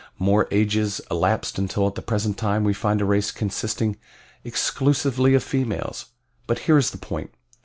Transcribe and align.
More 0.17 0.47
ages 0.49 0.99
elapsed 1.11 1.59
until 1.59 1.85
at 1.85 1.93
the 1.93 2.01
present 2.01 2.35
time 2.35 2.63
we 2.63 2.73
find 2.73 3.01
a 3.01 3.05
race 3.05 3.29
consisting 3.31 3.97
exclusively 4.43 5.35
of 5.35 5.43
females. 5.43 6.07
But 6.47 6.57
here 6.65 6.79
is 6.79 6.89
the 6.89 6.97
point. 6.97 7.35